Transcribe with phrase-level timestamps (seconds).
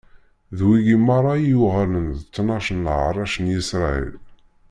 [0.57, 4.17] D wigi meṛṛa i yuɣalen d tnac n leɛṛac n Isṛayil.